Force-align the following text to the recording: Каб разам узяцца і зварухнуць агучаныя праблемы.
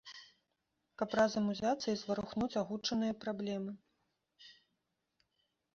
Каб 1.01 1.09
разам 1.19 1.51
узяцца 1.53 1.87
і 1.95 1.99
зварухнуць 2.05 2.49
агучаныя 2.63 3.13
праблемы. 3.27 3.79